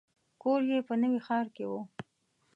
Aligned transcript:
کور 0.41 0.61
یې 0.71 0.79
په 0.87 0.93
نوي 1.01 1.19
ښار 1.27 1.45
کې 1.55 1.65
و. 1.69 1.71